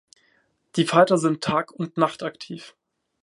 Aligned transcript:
Die 0.77 0.85
Falter 0.85 1.19
sind 1.19 1.43
tag- 1.43 1.71
und 1.71 1.95
nachtaktiv. 1.97 2.73